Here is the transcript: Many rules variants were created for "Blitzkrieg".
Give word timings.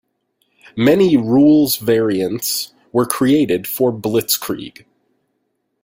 Many 0.75 1.15
rules 1.15 1.77
variants 1.77 2.73
were 2.91 3.05
created 3.05 3.67
for 3.67 3.93
"Blitzkrieg". 3.93 4.85